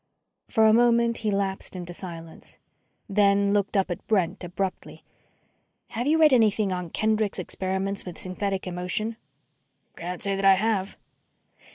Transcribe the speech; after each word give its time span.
For 0.49 0.65
a 0.65 0.73
moment 0.73 1.19
he 1.19 1.29
lapsed 1.29 1.75
into 1.75 1.93
silence. 1.93 2.57
Then 3.07 3.53
looked 3.53 3.77
up 3.77 3.91
at 3.91 4.07
Brent 4.07 4.43
abruptly. 4.43 5.03
"Have 5.89 6.07
you 6.07 6.17
read 6.17 6.33
anything 6.33 6.71
on 6.71 6.89
Kendrick's 6.89 7.37
experiments 7.37 8.03
with 8.03 8.17
synthetic 8.17 8.65
emotion?" 8.65 9.15
"Can't 9.95 10.23
say 10.23 10.35
that 10.35 10.43
I 10.43 10.55
have." 10.55 10.97